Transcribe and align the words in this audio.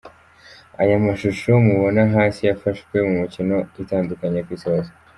Aya 0.81 0.97
mashusho 1.05 1.49
mubona 1.67 2.01
hasi 2.15 2.39
yafashwe 2.49 2.95
mu 3.07 3.13
mikino 3.21 3.55
itandukanye 3.81 4.39
ku 4.45 4.49
isi 4.57 4.67
hose. 4.73 4.91